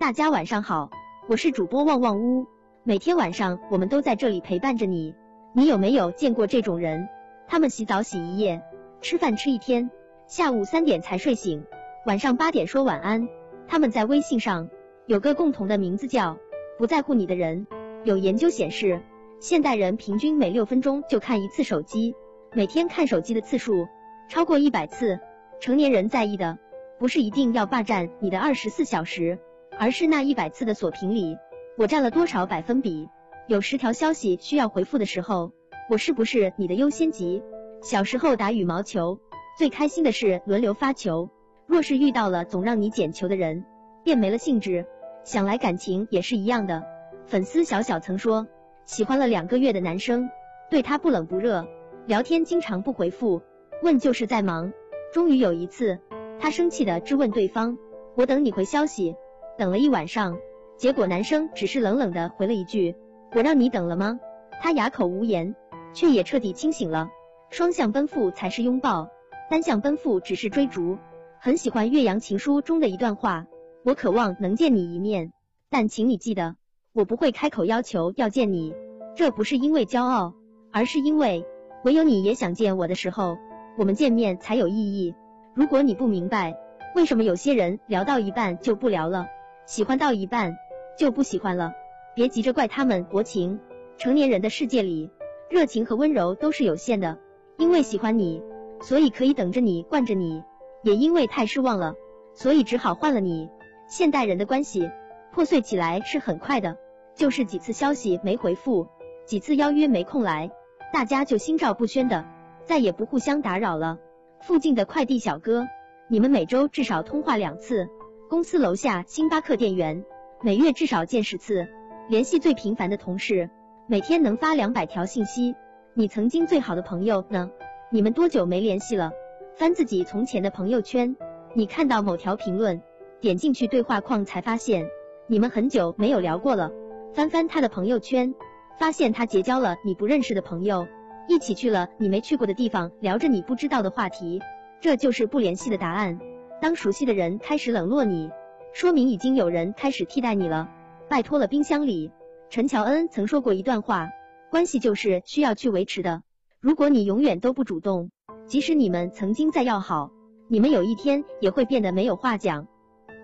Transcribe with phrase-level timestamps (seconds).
[0.00, 0.90] 大家晚上好，
[1.28, 2.46] 我是主播旺旺屋，
[2.84, 5.14] 每天晚上我们都在这里陪伴着你。
[5.52, 7.06] 你有没有见过这种人？
[7.46, 8.62] 他们洗澡洗一夜，
[9.02, 9.90] 吃饭吃一天，
[10.26, 11.66] 下午三点才睡醒，
[12.06, 13.28] 晚上八点说晚安。
[13.68, 14.70] 他们在微信上
[15.04, 16.38] 有个共同的名字叫
[16.78, 17.66] “不在乎你的人”。
[18.04, 19.02] 有研究显示，
[19.38, 22.14] 现代人平均每六分钟就看一次手机，
[22.54, 23.86] 每天看手机的次数
[24.30, 25.20] 超过一百次。
[25.60, 26.58] 成年人在意的
[26.98, 29.38] 不是一定要霸占你的二十四小时。
[29.80, 31.38] 而是那一百次的锁屏里，
[31.78, 33.08] 我占了多少百分比？
[33.48, 35.52] 有十条消息需要回复的时候，
[35.88, 37.42] 我是不是你的优先级？
[37.80, 39.18] 小时候打羽毛球，
[39.56, 41.30] 最开心的是轮流发球。
[41.66, 43.64] 若是遇到了总让你捡球的人，
[44.04, 44.84] 便没了兴致。
[45.24, 46.84] 想来感情也是一样的。
[47.24, 48.46] 粉丝小小曾说，
[48.84, 50.28] 喜欢了两个月的男生，
[50.68, 51.66] 对他不冷不热，
[52.04, 53.40] 聊天经常不回复，
[53.82, 54.74] 问就是在忙。
[55.10, 55.98] 终于有一次，
[56.38, 57.78] 他生气的质问对方
[58.14, 59.16] ：“我等你回消息。”
[59.58, 60.38] 等了一晚上，
[60.76, 62.94] 结果男生只是冷冷的回了一句
[63.34, 64.18] ：“我让你等了吗？”
[64.62, 65.54] 他哑口无言，
[65.92, 67.08] 却也彻底清醒了。
[67.50, 69.08] 双向奔赴才是拥抱，
[69.50, 70.98] 单向奔赴只是追逐。
[71.38, 73.46] 很喜欢《岳阳情书》中的一段话
[73.84, 75.32] ：“我渴望能见你一面，
[75.68, 76.56] 但请你记得，
[76.92, 78.74] 我不会开口要求要见你。
[79.16, 80.34] 这不是因为骄傲，
[80.70, 81.44] 而是因为
[81.84, 83.36] 唯有你也想见我的时候，
[83.76, 85.14] 我们见面才有意义。
[85.54, 86.56] 如果你不明白，
[86.94, 89.26] 为什么有些人聊到一半就不聊了？”
[89.70, 90.58] 喜欢到一半
[90.98, 91.72] 就不喜欢了，
[92.16, 93.60] 别急着怪他们薄情。
[93.98, 95.12] 成年人的世界里，
[95.48, 97.16] 热情和温柔都是有限的。
[97.56, 98.42] 因为喜欢你，
[98.80, 100.42] 所以可以等着你惯着你；
[100.82, 101.94] 也因为太失望了，
[102.34, 103.48] 所以只好换了你。
[103.88, 104.90] 现代人的关系
[105.30, 106.76] 破碎起来是很快的，
[107.14, 108.88] 就是几次消息没回复，
[109.24, 110.50] 几次邀约没空来，
[110.92, 112.24] 大家就心照不宣的
[112.64, 113.98] 再也不互相打扰了。
[114.40, 115.68] 附近的快递小哥，
[116.08, 117.88] 你们每周至少通话两次。
[118.30, 120.04] 公司楼下星巴克店员，
[120.40, 121.66] 每月至少见十次。
[122.08, 123.50] 联系最频繁的同事，
[123.88, 125.56] 每天能发两百条信息。
[125.94, 127.50] 你曾经最好的朋友呢？
[127.90, 129.10] 你们多久没联系了？
[129.56, 131.16] 翻自己从前的朋友圈，
[131.54, 132.80] 你看到某条评论，
[133.20, 134.86] 点进去对话框才发现
[135.26, 136.70] 你们很久没有聊过了。
[137.12, 138.32] 翻翻他的朋友圈，
[138.78, 140.86] 发现他结交了你不认识的朋友，
[141.26, 144.40] 一起去了你没去过的地方，聊着你不知道的话题。
[144.80, 146.20] 这就是不联系的答案。
[146.60, 148.30] 当熟悉的人开始冷落你，
[148.74, 150.68] 说明已经有人开始替代你了。
[151.08, 152.10] 拜托了，冰箱里。
[152.50, 154.10] 陈乔恩曾说过一段话：
[154.50, 156.22] 关系就是需要去维持的。
[156.60, 158.10] 如果你永远都不主动，
[158.46, 160.10] 即使你们曾经再要好，
[160.48, 162.68] 你们有一天也会变得没有话讲。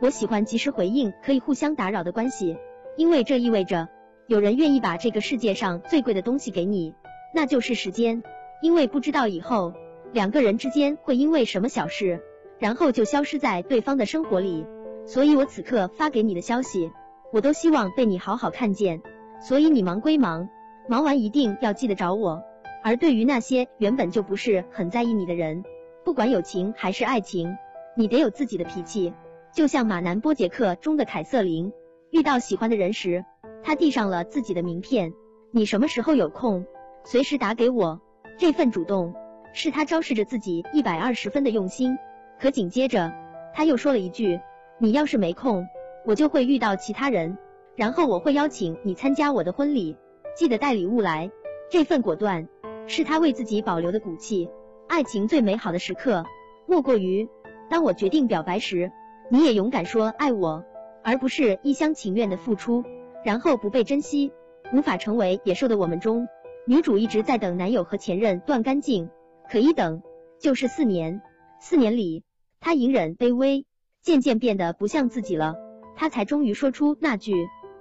[0.00, 2.56] 我喜欢及时回应，可以互相打扰的关系，
[2.96, 3.88] 因为这意味着
[4.28, 6.94] 有人愿意把这个世界上最贵的东西给你，
[7.34, 8.22] 那就是时间。
[8.62, 9.74] 因为不知道以后
[10.12, 12.22] 两个人之间会因为什么小事。
[12.58, 14.64] 然后就消失在对方的生活里，
[15.04, 16.90] 所以我此刻发给你的消息，
[17.32, 19.02] 我都希望被你好好看见。
[19.40, 20.48] 所以你忙归忙，
[20.88, 22.42] 忙完一定要记得找我。
[22.82, 25.64] 而对于那些原本就不是很在意你的人，
[26.04, 27.56] 不管友情还是爱情，
[27.96, 29.12] 你得有自己的脾气。
[29.52, 31.72] 就像马南波杰克中的凯瑟琳，
[32.10, 33.24] 遇到喜欢的人时，
[33.62, 35.12] 他递上了自己的名片。
[35.50, 36.64] 你什么时候有空，
[37.04, 38.00] 随时打给我。
[38.38, 39.14] 这份主动，
[39.52, 41.96] 是他昭示着自己一百二十分的用心。
[42.38, 43.12] 可紧接着，
[43.54, 44.40] 他又说了一句
[44.78, 45.66] ：“你要是没空，
[46.04, 47.38] 我就会遇到其他人，
[47.74, 49.96] 然后我会邀请你参加我的婚礼，
[50.36, 51.30] 记得带礼物来。”
[51.68, 52.46] 这份果断，
[52.86, 54.48] 是他为自己保留的骨气。
[54.86, 56.24] 爱情最美好的时刻，
[56.66, 57.28] 莫过于
[57.68, 58.92] 当我决定表白时，
[59.30, 60.64] 你也勇敢说爱我，
[61.02, 62.84] 而不是一厢情愿的付出，
[63.24, 64.32] 然后不被珍惜。
[64.72, 66.28] 无法成为野兽的我们中，
[66.66, 69.10] 女主一直在等男友和前任断干净，
[69.50, 70.02] 可一等
[70.38, 71.22] 就是四年。
[71.58, 72.22] 四年里。
[72.60, 73.66] 他隐忍、卑微，
[74.02, 75.54] 渐渐变得不像自己了。
[75.94, 77.32] 他才终于说出那句：“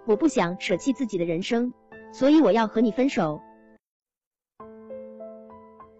[0.08, 1.74] 我不想舍弃自己的人生，
[2.14, 3.42] 所以我要和你分手。”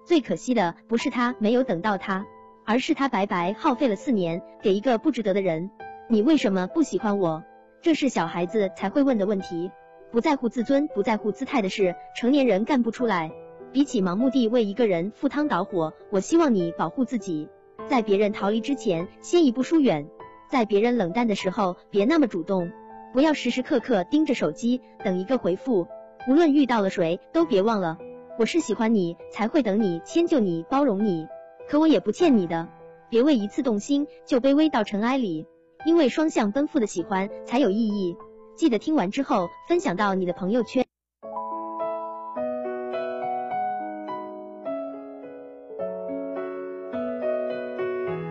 [0.06, 2.26] 最可惜的不是他没有等到他，
[2.64, 5.72] 而是他白白耗费了四年给一个不值得的人。
[6.08, 7.44] 你为什么不喜欢我？
[7.82, 9.72] 这是小孩子才会问的问题。
[10.12, 13.32] 不在乎自尊、不在乎姿态的事，成年人干不出来。
[13.74, 17.50] 比起盲目地为一个人赴汤蹈火，我希望你保护自己。
[17.88, 20.06] 在别人逃离之前，先一步疏远；
[20.50, 22.72] 在别人冷淡的时候，别那么主动。
[23.14, 25.88] 不要时时刻刻盯着手机等一个回复。
[26.28, 27.98] 无论遇到了谁，都别忘了，
[28.40, 31.28] 我是喜欢你才会等你、迁就你、包容你。
[31.70, 32.68] 可我也不欠你的。
[33.10, 35.46] 别为一次动心就卑微到尘埃里，
[35.86, 38.18] 因为双向奔赴的喜欢才有意义。
[38.56, 40.85] 记得听完之后分享到你的朋友圈。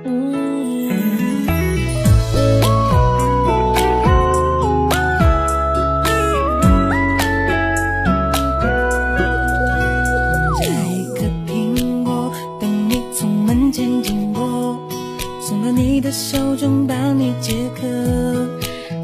[0.05, 0.35] 嗯。
[10.61, 14.79] 摘一颗苹果等你从门前经过
[15.41, 17.83] 送到你的手中帮你解渴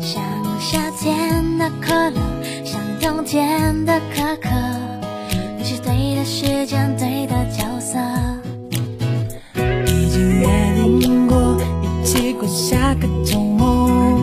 [0.00, 0.22] 像
[0.60, 2.20] 夏天的可乐
[2.64, 4.48] 像冬天的可可
[5.56, 8.29] 你是对的时间对的角色。
[12.40, 14.18] 过下个周末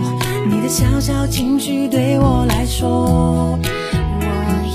[0.50, 4.28] 你的小小情绪对我来说我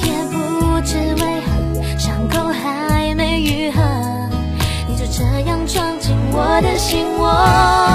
[0.06, 3.82] 也不知为何伤口还没愈合
[4.88, 7.91] 你就这样闯进我的心窝。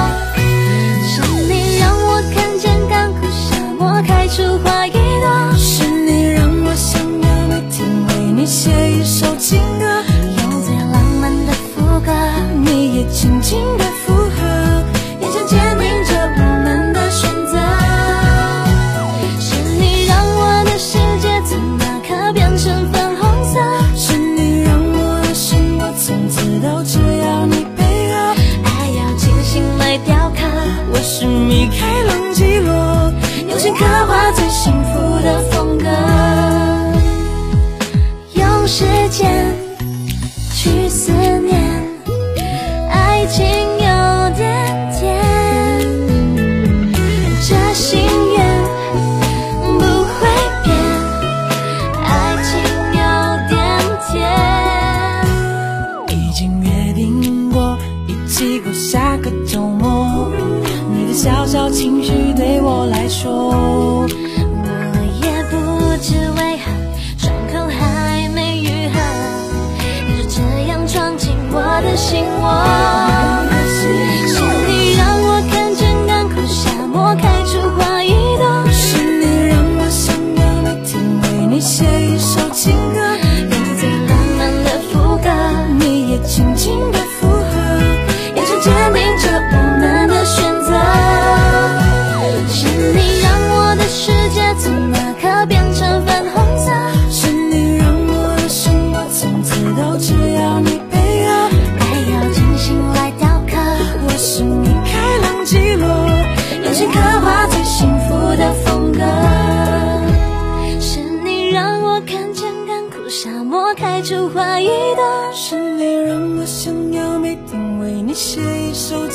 [38.67, 39.55] 时间
[40.53, 41.56] 去思念。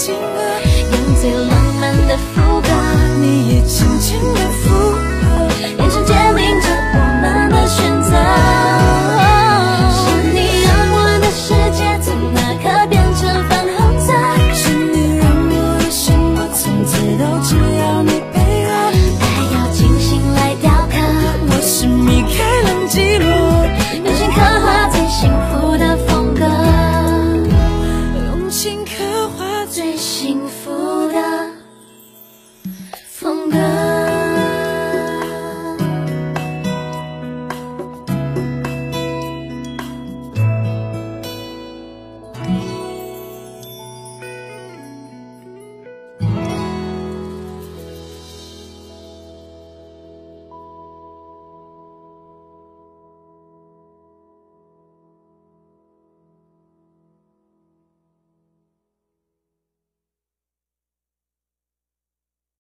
[0.05, 0.52] 亲爱。